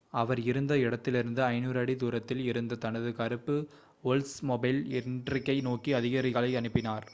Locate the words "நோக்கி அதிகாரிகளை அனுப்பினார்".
5.69-7.07